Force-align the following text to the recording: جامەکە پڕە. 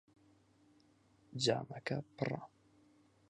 جامەکە 1.43 1.97
پڕە. 2.17 2.41